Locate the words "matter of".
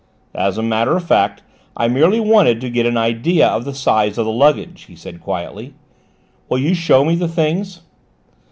0.63-1.03